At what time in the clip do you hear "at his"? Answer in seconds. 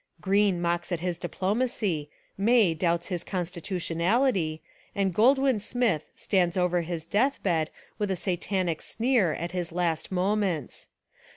0.91-1.19, 9.33-9.71